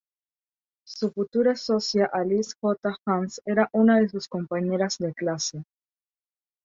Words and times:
Su 0.83 1.11
futura 1.11 1.55
socia 1.55 2.09
Alice 2.11 2.55
J. 2.59 2.95
Hands 3.05 3.39
era 3.45 3.69
una 3.71 3.99
de 3.99 4.09
su 4.09 4.19
compañeras 4.27 4.97
de 4.97 5.13
clase. 5.13 5.63